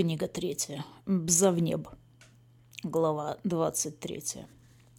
[0.00, 0.86] Книга третья.
[1.04, 1.86] Бзавнеб.
[2.82, 4.46] Глава 23.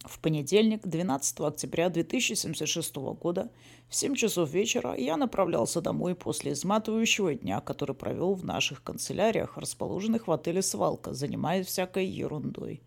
[0.04, 3.50] В понедельник, 12 октября 2076 года,
[3.88, 9.58] в 7 часов вечера я направлялся домой после изматывающего дня, который провел в наших канцеляриях,
[9.58, 12.80] расположенных в отеле «Свалка», занимаясь всякой ерундой.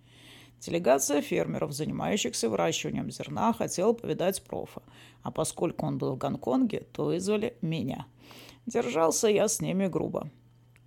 [0.62, 4.84] Делегация фермеров, занимающихся выращиванием зерна, хотела повидать профа,
[5.22, 8.06] а поскольку он был в Гонконге, то вызвали меня.
[8.66, 10.32] Держался я с ними грубо.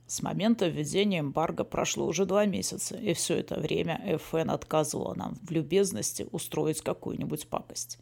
[0.08, 5.36] С момента введения эмбарго прошло уже два месяца, и все это время ФН отказывала нам
[5.42, 7.98] в любезности устроить какую-нибудь пакость.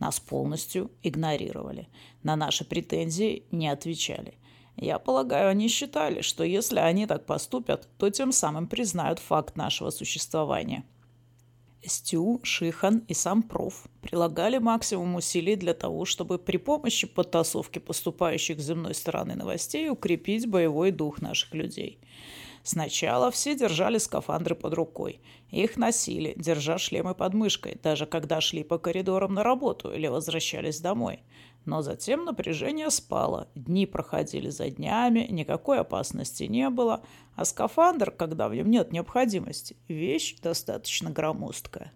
[0.00, 1.86] Нас полностью игнорировали.
[2.24, 4.34] На наши претензии не отвечали.
[4.76, 9.90] Я полагаю, они считали, что если они так поступят, то тем самым признают факт нашего
[9.90, 10.84] существования–
[11.86, 18.60] Стю, Шихан и сам проф прилагали максимум усилий для того, чтобы при помощи подтасовки поступающих
[18.60, 21.98] с земной стороны новостей укрепить боевой дух наших людей.
[22.64, 25.20] Сначала все держали скафандры под рукой.
[25.50, 30.80] Их носили, держа шлемы под мышкой, даже когда шли по коридорам на работу или возвращались
[30.80, 31.22] домой.
[31.66, 37.04] Но затем напряжение спало, дни проходили за днями, никакой опасности не было,
[37.36, 41.92] а скафандр, когда в нем нет необходимости, вещь достаточно громоздкая.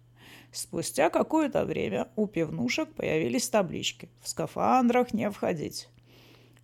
[0.53, 5.89] Спустя какое-то время у пивнушек появились таблички «В скафандрах не входить».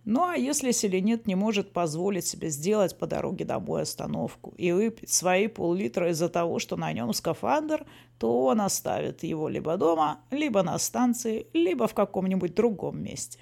[0.05, 5.09] Ну а если селенит не может позволить себе сделать по дороге домой остановку и выпить
[5.09, 7.87] свои пол-литра из-за того, что на нем скафандр,
[8.19, 13.39] то он оставит его либо дома, либо на станции, либо в каком-нибудь другом месте.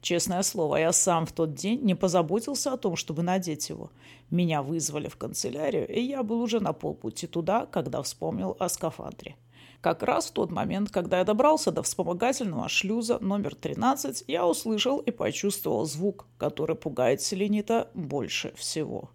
[0.00, 3.92] Честное слово, я сам в тот день не позаботился о том, чтобы надеть его.
[4.30, 9.36] Меня вызвали в канцелярию, и я был уже на полпути туда, когда вспомнил о скафандре.
[9.84, 14.98] Как раз в тот момент, когда я добрался до вспомогательного шлюза номер 13, я услышал
[14.98, 19.10] и почувствовал звук, который пугает селенита больше всего.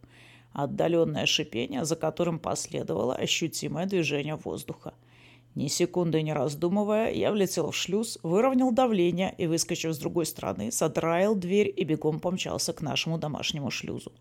[0.54, 4.94] Отдаленное шипение, за которым последовало ощутимое движение воздуха–
[5.56, 10.72] ни секунды не раздумывая, я влетел в шлюз, выровнял давление и, выскочив с другой стороны,
[10.72, 14.14] задраил дверь и бегом помчался к нашему домашнему шлюзу.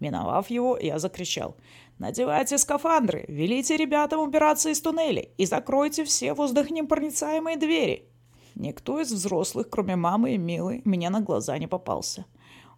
[0.00, 1.56] Миновав его, я закричал.
[1.98, 3.24] «Надевайте скафандры!
[3.28, 8.08] Велите ребятам убираться из туннелей и закройте все воздухонепроницаемые двери!»
[8.56, 12.26] Никто из взрослых, кроме мамы и Милы, мне на глаза не попался.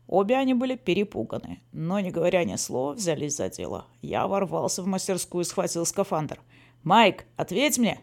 [0.07, 3.87] Обе они были перепуганы, но, не говоря ни слова, взялись за дело.
[4.03, 6.39] Я ворвался в мастерскую и схватил скафандр–
[6.85, 8.01] «Майк, ответь мне!»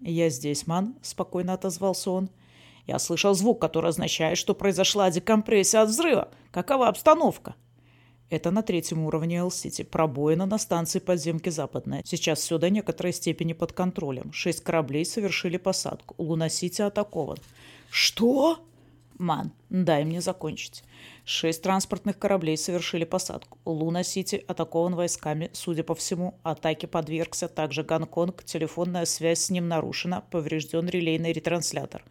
[0.00, 2.30] «Я здесь, ман»,— спокойно отозвался он.
[2.86, 6.28] «Я слышал звук, который означает, что произошла декомпрессия от взрыва.
[6.50, 7.54] Какова обстановка?»
[8.30, 9.82] Это на третьем уровне Эл-Сити.
[9.82, 12.02] Пробоина на станции подземки Западная.
[12.04, 14.32] Сейчас все до некоторой степени под контролем.
[14.32, 16.14] Шесть кораблей совершили посадку.
[16.18, 17.38] Луна-Сити атакован.
[17.90, 18.58] «Что?»
[19.18, 20.82] «Ман, дай мне закончить.
[21.24, 23.58] Шесть транспортных кораблей совершили посадку.
[23.64, 25.50] Луна-Сити атакован войсками.
[25.52, 28.42] Судя по всему, атаке подвергся также Гонконг.
[28.42, 30.24] Телефонная связь с ним нарушена.
[30.30, 32.04] Поврежден релейный ретранслятор.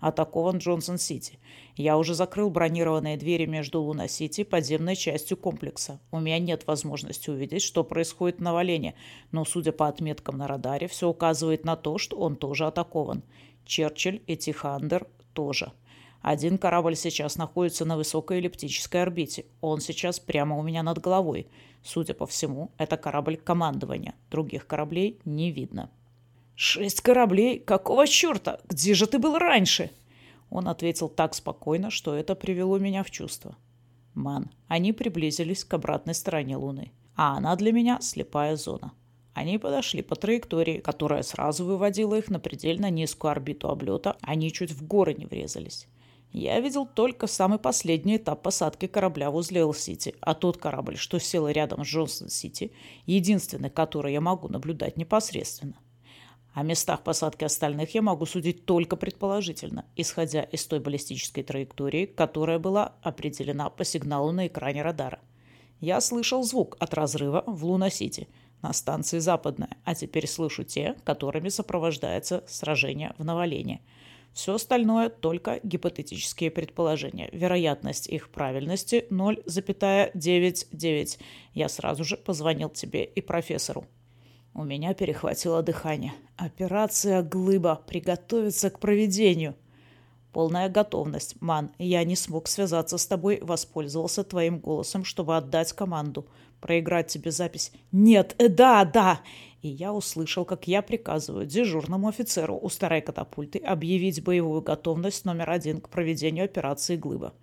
[0.00, 1.38] Атакован Джонсон-Сити.
[1.76, 6.00] Я уже закрыл бронированные двери между Луна-Сити и подземной частью комплекса.
[6.10, 8.94] У меня нет возможности увидеть, что происходит на Валене,
[9.32, 13.22] но, судя по отметкам на радаре, все указывает на то, что он тоже атакован.
[13.64, 15.72] Черчилль и Тихандер тоже.
[16.20, 19.46] Один корабль сейчас находится на высокой эллиптической орбите.
[19.60, 21.48] Он сейчас прямо у меня над головой.
[21.82, 24.14] Судя по всему, это корабль командования.
[24.30, 25.90] Других кораблей не видно.
[26.54, 27.60] «Шесть кораблей?
[27.60, 28.58] Какого черта?
[28.68, 29.92] Где же ты был раньше?»
[30.50, 33.56] Он ответил так спокойно, что это привело меня в чувство.
[34.14, 38.92] «Ман, они приблизились к обратной стороне Луны, а она для меня слепая зона.
[39.34, 44.72] Они подошли по траектории, которая сразу выводила их на предельно низкую орбиту облета, они чуть
[44.72, 45.86] в горы не врезались.
[46.32, 51.48] Я видел только самый последний этап посадки корабля возле Эл-Сити, а тот корабль, что сел
[51.48, 52.72] рядом с Джонсон-Сити,
[53.06, 55.80] единственный, который я могу наблюдать непосредственно.
[56.52, 62.58] О местах посадки остальных я могу судить только предположительно, исходя из той баллистической траектории, которая
[62.58, 65.20] была определена по сигналу на экране радара.
[65.80, 68.28] Я слышал звук от разрыва в Луна-Сити
[68.60, 73.80] на станции Западная, а теперь слышу те, которыми сопровождается сражение в Новолене–
[74.32, 77.28] все остальное только гипотетические предположения.
[77.32, 81.18] Вероятность их правильности 0,99.
[81.54, 83.84] Я сразу же позвонил тебе и профессору.
[84.54, 86.14] У меня перехватило дыхание.
[86.36, 87.82] Операция «Глыба».
[87.86, 89.54] Приготовиться к проведению.
[90.32, 91.40] Полная готовность.
[91.40, 96.26] Ман, я не смог связаться с тобой, воспользовался твоим голосом, чтобы отдать команду.
[96.60, 97.72] Проиграть тебе запись.
[97.92, 99.20] Нет, да, да
[99.62, 105.50] и я услышал, как я приказываю дежурному офицеру у старой катапульты объявить боевую готовность номер
[105.50, 107.34] один к проведению операции «Глыба».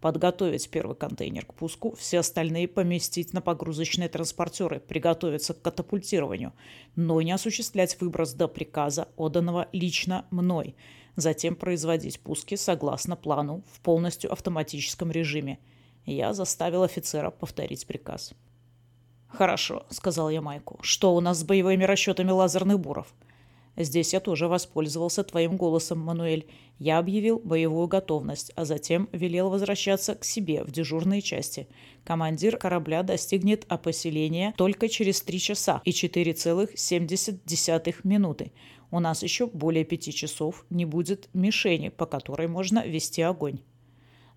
[0.00, 6.52] подготовить первый контейнер к пуску, все остальные поместить на погрузочные транспортеры, приготовиться к катапультированию,
[6.94, 10.76] но не осуществлять выброс до приказа, отданного лично мной,
[11.16, 15.58] затем производить пуски согласно плану в полностью автоматическом режиме.
[16.04, 18.34] Я заставил офицера повторить приказ.
[19.36, 20.78] «Хорошо»,— сказал я Майку.
[20.82, 23.12] «Что у нас с боевыми расчетами лазерных буров?»
[23.76, 26.46] Здесь я тоже воспользовался твоим голосом, Мануэль.
[26.78, 31.66] Я объявил боевую готовность, а затем велел возвращаться к себе в дежурные части.
[32.04, 38.52] Командир корабля достигнет опоселения только через три часа и 4,7 минуты.
[38.92, 43.58] У нас еще более пяти часов не будет мишени, по которой можно вести огонь.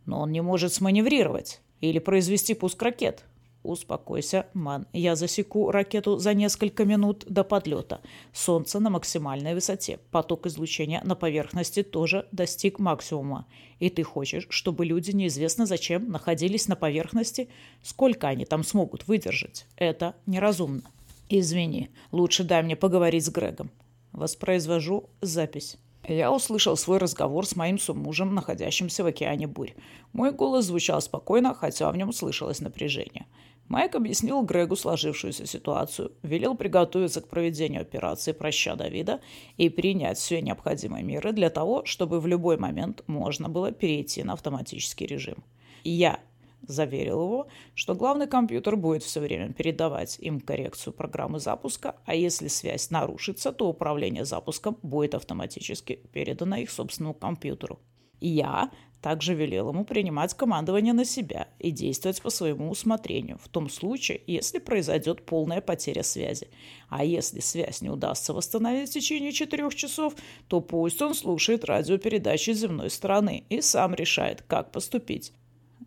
[0.07, 3.23] Но он не может сманеврировать или произвести пуск ракет.
[3.67, 4.87] Успокойся, Ман.
[4.93, 7.99] Я засеку ракету за несколько минут до подлета.
[8.31, 9.99] Солнце на максимальной высоте.
[10.09, 13.45] Поток излучения на поверхности тоже достиг максимума.
[13.79, 17.49] И ты хочешь, чтобы люди неизвестно зачем находились на поверхности?
[17.83, 19.65] Сколько они там смогут выдержать?
[19.75, 20.83] Это неразумно.
[21.27, 23.69] Извини, лучше дай мне поговорить с Грегом.
[24.13, 25.77] Воспроизвожу запись.
[26.07, 29.73] Я услышал свой разговор с моим суммужем, находящимся в океане бурь.
[30.13, 33.25] Мой голос звучал спокойно, хотя в нем слышалось напряжение.
[33.67, 39.19] Майк объяснил Грегу сложившуюся ситуацию, велел приготовиться к проведению операции «Проща Давида»
[39.57, 44.33] и принять все необходимые меры для того, чтобы в любой момент можно было перейти на
[44.33, 45.43] автоматический режим.
[45.83, 46.21] Я
[46.67, 52.47] заверил его, что главный компьютер будет все время передавать им коррекцию программы запуска, а если
[52.47, 57.79] связь нарушится, то управление запуском будет автоматически передано их собственному компьютеру.
[58.19, 58.71] Я
[59.01, 64.21] также велел ему принимать командование на себя и действовать по своему усмотрению, в том случае,
[64.25, 66.49] если произойдет полная потеря связи.
[66.89, 70.15] А если связь не удастся восстановить в течение четырех часов,
[70.47, 75.31] то пусть он слушает радиопередачи земной стороны и сам решает, как поступить.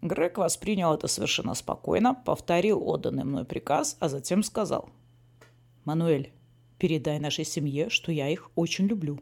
[0.02, 4.88] Грег воспринял это совершенно спокойно, повторил отданный мной приказ, а затем сказал.
[5.84, 6.32] «Мануэль,
[6.78, 9.20] передай нашей семье, что я их очень люблю».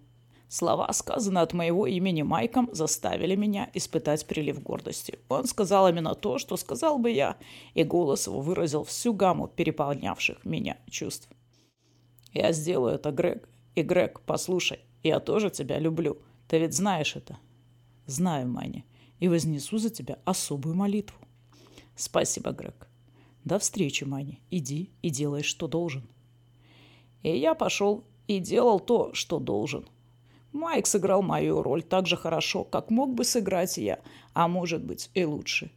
[0.48, 5.18] Слова, сказанные от моего имени Майком, заставили меня испытать прилив гордости.
[5.28, 7.36] Он сказал именно то, что сказал бы я,
[7.74, 11.28] и голос его выразил всю гамму переполнявших меня чувств.
[12.32, 13.46] «Я сделаю это, Грег.
[13.74, 16.16] И, Грег, послушай, я тоже тебя люблю.
[16.48, 17.38] Ты ведь знаешь это?»
[18.06, 18.86] «Знаю, Майни,
[19.20, 21.18] и вознесу за тебя особую молитву».
[21.96, 22.88] «Спасибо, Грег.
[23.44, 24.40] До встречи, Майни.
[24.50, 26.08] Иди и делай, что должен».
[27.22, 29.86] И я пошел и делал то, что должен–
[30.52, 34.00] Майк сыграл мою роль так же хорошо, как мог бы сыграть я,
[34.32, 35.70] а может быть и лучше.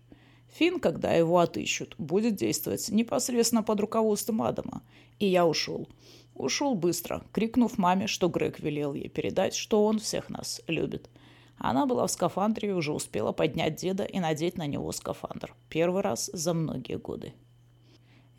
[0.54, 4.82] Финн, когда его отыщут, будет действовать непосредственно под руководством Адама.
[5.20, 5.88] И я ушел.
[6.36, 11.10] Ушел быстро, крикнув маме, что Грег велел ей передать, что он всех нас любит.
[11.64, 15.54] Она была в скафандре и уже успела поднять деда и надеть на него скафандр.
[15.70, 17.34] Первый раз за многие годы.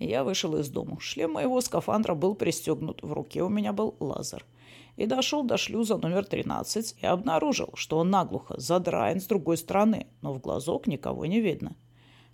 [0.01, 0.99] Я вышел из дома.
[0.99, 3.01] Шлем моего скафандра был пристегнут.
[3.01, 4.45] В руке у меня был лазер
[4.97, 10.09] и дошел до шлюза номер 13 и обнаружил, что он наглухо задраен с другой стороны,
[10.21, 11.77] но в глазок никого не видно.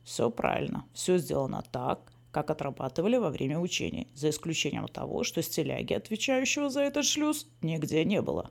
[0.04, 2.00] Все правильно, все сделано так,
[2.30, 8.06] как отрабатывали во время учений, за исключением того, что стиляги, отвечающего за этот шлюз, нигде
[8.06, 8.50] не было.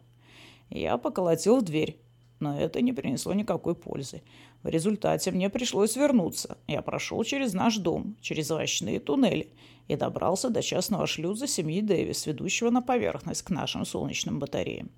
[0.69, 1.99] Я поколотил в дверь,
[2.39, 4.21] но это не принесло никакой пользы.
[4.63, 6.57] В результате мне пришлось вернуться.
[6.67, 9.49] Я прошел через наш дом, через овощные туннели
[9.87, 14.89] и добрался до частного шлюза семьи Дэвис, ведущего на поверхность к нашим солнечным батареям.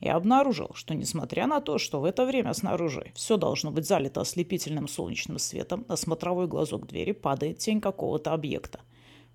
[0.00, 4.20] Я обнаружил, что несмотря на то, что в это время снаружи все должно быть залито
[4.20, 8.80] ослепительным солнечным светом, на смотровой глазок двери падает тень какого-то объекта.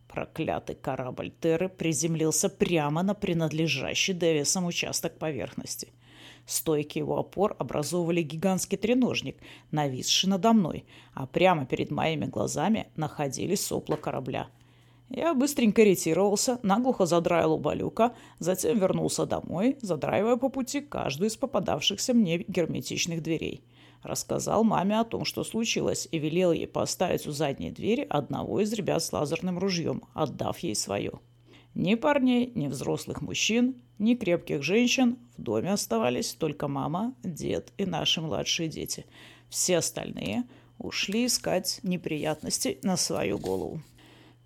[0.08, 5.94] Проклятый корабль Терры приземлился прямо на принадлежащий Дэвисам участок поверхности.
[6.50, 9.38] Стойки его опор образовывали гигантский треножник,
[9.70, 14.48] нависший надо мной, а прямо перед моими глазами находились сопла корабля.
[15.10, 21.38] Я быстренько ретировался, наглухо задраил оба люка, затем вернулся домой, задраивая по пути каждую из
[21.38, 23.64] попадавшихся мне герметичных дверей.
[24.02, 28.74] Рассказал маме о том, что случилось, и велел ей поставить у задней двери одного из
[28.74, 31.12] ребят с лазерным ружьем, отдав ей свое.
[31.76, 35.18] Ни парней, ни взрослых мужчин, ни крепких женщин.
[35.38, 39.06] В доме оставались только мама, дед и наши младшие дети.
[39.50, 40.44] Все остальные
[40.78, 43.82] ушли искать неприятности на свою голову.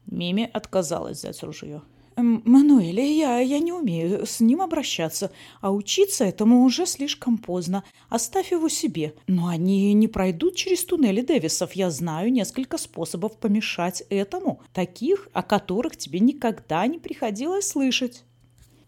[0.06, 1.82] Мими отказалась взять ружье.
[2.15, 7.84] «Мануэль, я, я не умею с ним обращаться, а учиться этому уже слишком поздно.
[8.10, 9.13] Оставь его себе.
[9.27, 11.74] Но они не пройдут через туннели Дэвисов.
[11.74, 18.24] Я знаю несколько способов помешать этому, таких, о которых тебе никогда не приходилось слышать».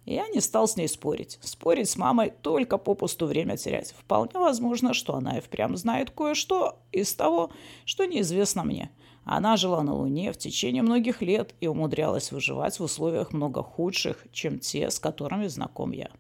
[0.06, 1.40] Я не стал с ней спорить.
[1.42, 3.96] Спорить с мамой только попусту время терять.
[3.98, 7.50] Вполне возможно, что она и впрямь знает кое-что из того,
[7.86, 8.92] что неизвестно мне.
[9.26, 14.28] Она жила на Луне в течение многих лет и умудрялась выживать в условиях много худших,
[14.32, 16.12] чем те, с которыми знаком я.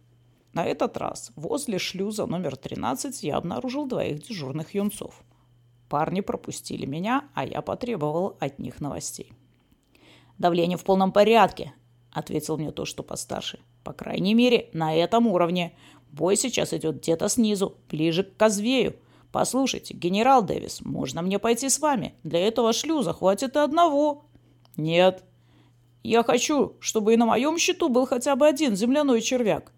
[0.53, 5.21] На этот раз возле шлюза номер 13 я обнаружил двоих дежурных юнцов.
[5.87, 9.33] Парни пропустили меня, а я потребовал от них новостей.
[10.39, 11.73] «Давление в полном порядке»,—
[12.11, 13.59] ответил мне то, что постарше.
[13.83, 15.77] «По крайней мере, на этом уровне.
[16.11, 18.95] Бой сейчас идет где-то снизу, ближе к Козвею.
[19.35, 22.15] «Послушайте, генерал Дэвис, можно мне пойти с вами?
[22.23, 24.23] Для этого шлюза хватит и одного».
[24.77, 25.25] «Нет».
[26.03, 29.73] «Я хочу, чтобы и на моем счету был хотя бы один земляной червяк».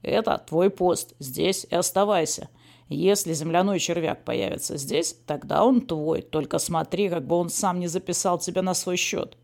[0.00, 1.12] «Это твой пост.
[1.18, 2.48] Здесь и оставайся.
[2.88, 6.22] Если земляной червяк появится здесь, тогда он твой.
[6.22, 9.36] Только смотри, как бы он сам не записал тебя на свой счет».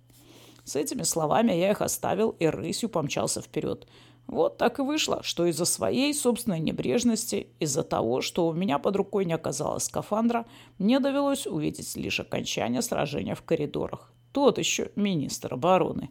[0.65, 3.87] С этими словами я их оставил и рысью помчался вперед.
[4.31, 8.95] Вот так и вышло, что из-за своей собственной небрежности, из-за того, что у меня под
[8.95, 10.47] рукой не оказалось скафандра,
[10.79, 14.13] мне довелось увидеть лишь окончание сражения в коридорах.
[14.31, 16.11] Тот еще министр обороны.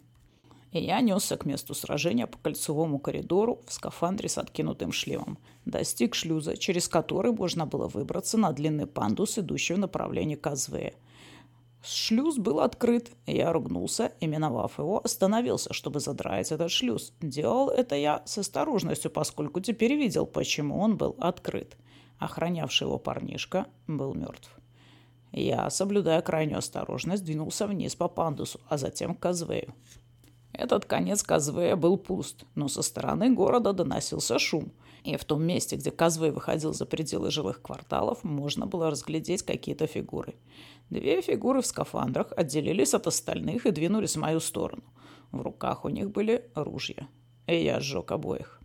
[0.73, 5.37] И я несся к месту сражения по кольцевому коридору в скафандре с откинутым шлемом.
[5.63, 10.93] Достиг шлюза, через который можно было выбраться на длинный пандус, идущий в направлении Казвея.
[11.81, 13.11] Шлюз был открыт.
[13.25, 17.13] Я ругнулся и, миновав его, остановился, чтобы задрать этот шлюз.
[17.21, 21.77] Делал это я с осторожностью, поскольку теперь видел, почему он был открыт.
[22.17, 24.49] Охранявший его парнишка был мертв.
[25.31, 29.73] Я, соблюдая крайнюю осторожность, двинулся вниз по пандусу, а затем к Казвею.
[30.51, 34.71] Этот конец Казвея был пуст, но со стороны города доносился шум–
[35.03, 39.87] и в том месте, где Казвей выходил за пределы жилых кварталов, можно было разглядеть какие-то
[39.87, 40.35] фигуры.
[40.89, 44.83] Две фигуры в скафандрах отделились от остальных и двинулись в мою сторону.
[45.31, 47.07] В руках у них были ружья.
[47.47, 48.59] И я сжег обоих.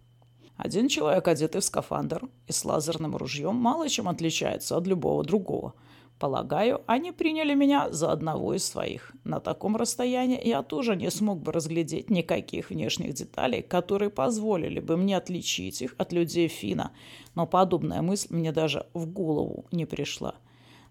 [0.57, 5.75] Один человек, одетый в скафандр и с лазерным ружьем, мало чем отличается от любого другого–
[6.19, 9.13] Полагаю, они приняли меня за одного из своих.
[9.25, 14.97] На таком расстоянии я тоже не смог бы разглядеть никаких внешних деталей, которые позволили бы
[14.97, 16.93] мне отличить их от людей Фина,
[17.35, 20.37] но подобная мысль мне даже в голову не пришла.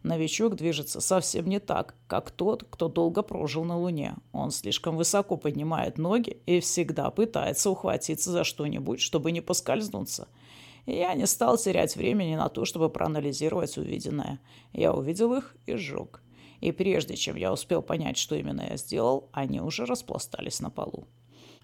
[0.04, 4.16] Новичок движется совсем не так, как тот, кто долго прожил на Луне.
[4.34, 10.28] Он слишком высоко поднимает ноги и всегда пытается ухватиться за что-нибудь, чтобы не поскользнуться–
[10.86, 14.40] и я не стал терять времени на то, чтобы проанализировать увиденное.
[14.74, 16.22] Я увидел их и сжег.
[16.60, 21.08] И прежде чем я успел понять, что именно я сделал, они уже распластались на полу.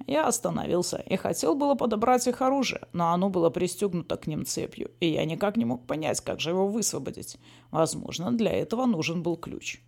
[0.08, 4.92] Я остановился и хотел было подобрать их оружие, но оно было пристегнуто к ним цепью,
[5.02, 7.38] и я никак не мог понять, как же его высвободить.
[7.70, 9.82] Возможно, для этого нужен был ключ.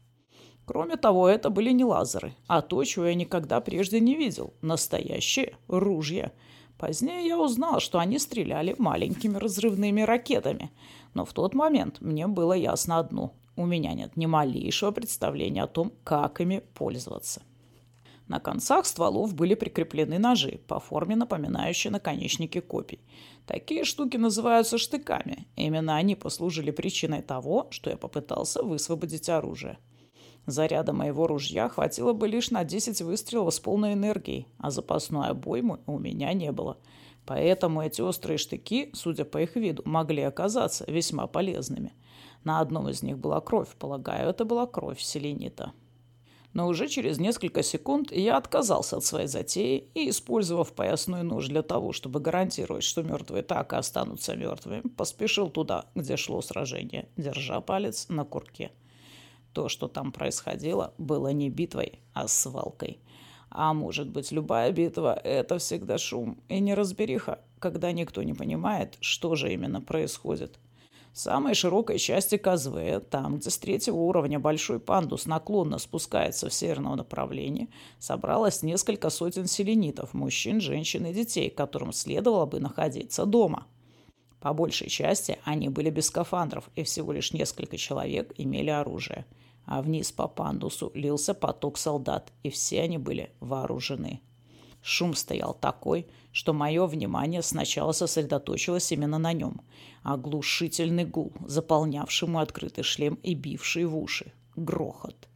[0.65, 5.55] Кроме того, это были не лазеры, а то, чего я никогда прежде не видел– настоящие
[5.67, 6.33] ружья–
[6.81, 10.71] Позднее я узнал, что они стреляли маленькими разрывными ракетами.
[11.13, 13.35] Но в тот момент мне было ясно одно.
[13.55, 17.43] У меня нет ни малейшего представления о том, как ими пользоваться.
[18.27, 23.01] На концах стволов были прикреплены ножи, по форме напоминающие наконечники копий.
[23.45, 25.45] Такие штуки называются штыками.
[25.55, 29.77] Именно они послужили причиной того, что я попытался высвободить оружие.
[30.51, 35.79] Заряда моего ружья хватило бы лишь на 10 выстрелов с полной энергией, а запасной обоймы
[35.85, 36.77] у меня не было.
[37.25, 41.93] Поэтому эти острые штыки, судя по их виду, могли оказаться весьма полезными.
[42.43, 45.71] На одном из них была кровь, полагаю, это была кровь селенита.
[46.53, 51.61] Но уже через несколько секунд я отказался от своей затеи и, использовав поясной нож для
[51.61, 57.61] того, чтобы гарантировать, что мертвые так и останутся мертвыми, поспешил туда, где шло сражение, держа
[57.61, 58.71] палец на курке.
[59.53, 62.99] То, что там происходило, было не битвой, а свалкой.
[63.49, 69.35] А может быть, любая битва– это всегда шум и неразбериха, когда никто не понимает, что
[69.35, 70.57] же именно происходит.
[71.11, 76.53] В самой широкой части КЗВ, там, где с третьего уровня большой пандус наклонно спускается в
[76.53, 83.67] северном направлении, собралось несколько сотен селенитов, мужчин, женщин и детей, которым следовало бы находиться дома–
[84.41, 89.25] по большей части они были без скафандров, и всего лишь несколько человек имели оружие.
[89.65, 94.19] А вниз по пандусу лился поток солдат, и все они были вооружены.
[94.81, 99.61] Шум стоял такой, что мое внимание сначала сосредоточилось именно на нем.
[100.01, 104.33] Оглушительный гул, заполнявший мой открытый шлем и бивший в уши.
[104.55, 105.29] Грохот.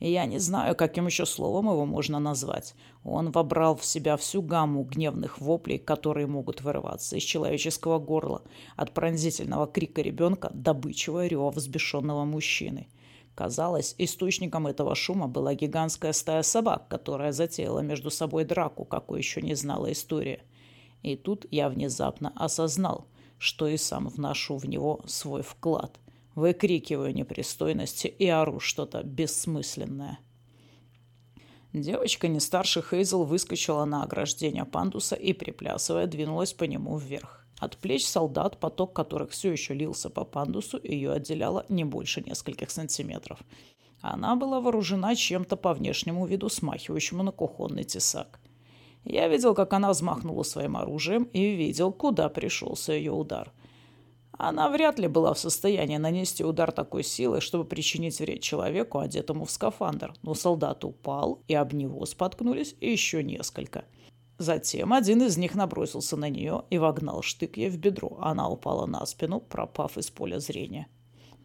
[0.00, 2.74] И я не знаю, каким еще словом его можно назвать.
[3.04, 8.42] Он вобрал в себя всю гамму гневных воплей, которые могут вырываться из человеческого горла,
[8.76, 12.88] от пронзительного крика ребенка до бычьего рева взбешенного мужчины.
[13.34, 19.42] Казалось, источником этого шума была гигантская стая собак, которая затеяла между собой драку, какой еще
[19.42, 20.42] не знала история.
[21.02, 23.06] И тут я внезапно осознал,
[23.38, 25.98] что и сам вношу в него свой вклад.
[26.34, 30.18] Выкрикиваю непристойности и ору что-то бессмысленное.
[31.72, 37.46] Девочка не старше Хейзел выскочила на ограждение пандуса и, приплясывая, двинулась по нему вверх.
[37.60, 42.70] От плеч солдат, поток которых все еще лился по пандусу, ее отделяло не больше нескольких
[42.70, 43.38] сантиметров.
[44.00, 48.40] Она была вооружена чем-то по внешнему виду, смахивающему на кухонный тесак.
[49.04, 53.52] Я видел, как она взмахнула своим оружием и видел, куда пришелся ее удар.
[54.42, 59.44] Она вряд ли была в состоянии нанести удар такой силой, чтобы причинить вред человеку, одетому
[59.44, 63.84] в скафандр, но солдат упал, и об него споткнулись еще несколько.
[64.38, 68.16] Затем один из них набросился на нее и вогнал штык ей в бедро.
[68.22, 70.88] Она упала на спину, пропав из поля зрения.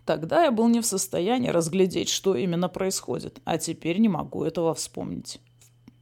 [0.06, 4.74] Тогда я был не в состоянии разглядеть, что именно происходит, а теперь не могу этого
[4.74, 5.42] вспомнить.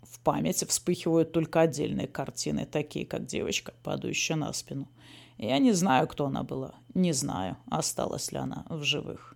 [0.04, 4.88] В памяти вспыхивают только отдельные картины, такие как девочка, падающая на спину–
[5.44, 6.76] я не знаю, кто она была.
[6.94, 9.36] Не знаю, осталась ли она в живых.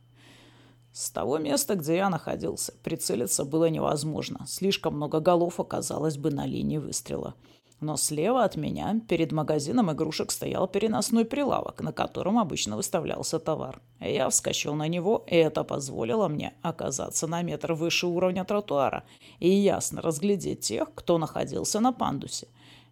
[0.91, 4.45] С того места, где я находился, прицелиться было невозможно.
[4.47, 7.35] Слишком много голов оказалось бы на линии выстрела.
[7.79, 13.79] Но слева от меня, перед магазином игрушек, стоял переносной прилавок, на котором обычно выставлялся товар.
[13.99, 19.03] Я вскочил на него, и это позволило мне оказаться на метр выше уровня тротуара
[19.39, 22.47] и ясно разглядеть тех, кто находился на пандусе.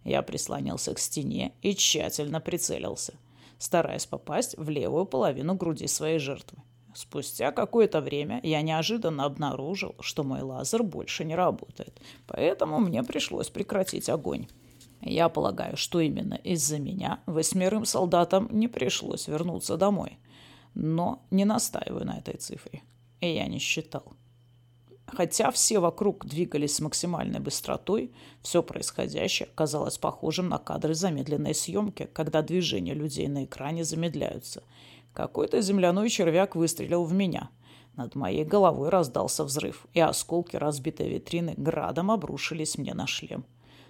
[0.06, 3.14] Я прислонился к стене и тщательно прицелился,
[3.58, 6.58] стараясь попасть в левую половину груди своей жертвы.
[6.94, 13.50] Спустя какое-то время я неожиданно обнаружил, что мой лазер больше не работает, поэтому мне пришлось
[13.50, 14.46] прекратить огонь.
[15.02, 20.20] Я полагаю, что именно из-за меня восьмерым солдатам не пришлось вернуться домой.
[20.74, 22.82] Но не настаиваю на этой цифре.
[23.20, 24.04] И я не считал.
[25.06, 32.08] Хотя все вокруг двигались с максимальной быстротой, все происходящее казалось похожим на кадры замедленной съемки,
[32.12, 34.64] когда движения людей на экране замедляются.
[35.12, 37.50] Какой-то земляной червяк выстрелил в меня.
[37.94, 43.44] Над моей головой раздался взрыв, и осколки разбитой витрины градом обрушились мне на шлем.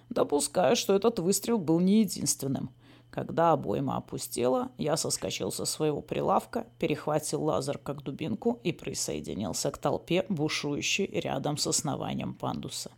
[0.09, 2.69] Допускаю, что этот выстрел был не единственным–
[3.09, 9.77] когда обойма опустела, я соскочил со своего прилавка, перехватил лазер как дубинку и присоединился к
[9.77, 12.91] толпе, бушующей рядом с основанием пандуса.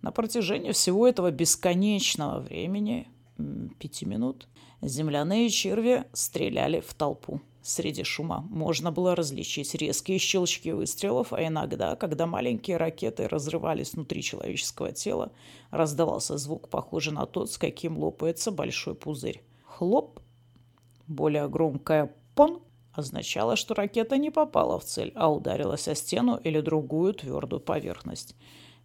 [0.00, 3.08] На протяжении всего этого бесконечного времени,
[3.78, 4.48] пяти минут,
[4.80, 7.40] земляные черви стреляли в толпу.
[7.62, 14.22] Среди шума можно было различить резкие щелчки выстрелов, а иногда, когда маленькие ракеты разрывались внутри
[14.22, 15.32] человеческого тела,
[15.70, 19.42] раздавался звук, похожий на тот, с каким лопается большой пузырь.
[19.64, 20.20] Хлоп!
[21.06, 26.60] Более громкое «пон» означало, что ракета не попала в цель, а ударилась о стену или
[26.60, 28.34] другую твердую поверхность.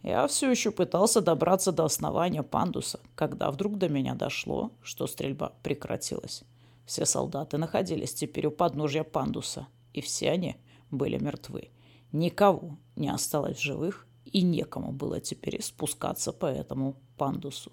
[0.02, 5.54] Я все еще пытался добраться до основания пандуса, когда вдруг до меня дошло, что стрельба
[5.64, 6.44] прекратилась.
[6.86, 10.58] Все солдаты находились теперь у подножья пандуса, и все они
[10.92, 11.70] были мертвы.
[12.12, 17.72] Никого не осталось живых, и некому было теперь спускаться по этому пандусу.